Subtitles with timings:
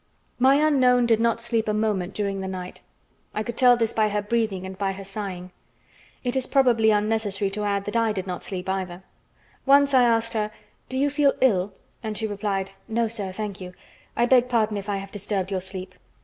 [0.39, 2.81] My unknown did not sleep a moment during the night.
[3.35, 5.51] I could tell this by her breathing and by her sighing.
[6.23, 9.03] It is probably unnecessary to add that I did not sleep either.
[9.63, 10.49] Once I asked her:
[10.89, 13.75] "Do you feel ill?" and she replied: "No, sir, thank you.
[14.17, 15.93] I beg pardon if I have disturbed your sleep."